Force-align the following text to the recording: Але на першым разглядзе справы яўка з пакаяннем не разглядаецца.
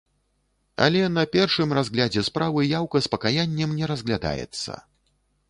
Але 0.85 1.01
на 1.17 1.25
першым 1.35 1.75
разглядзе 1.79 2.23
справы 2.31 2.65
яўка 2.79 2.97
з 3.07 3.13
пакаяннем 3.17 3.77
не 3.83 3.93
разглядаецца. 3.95 4.71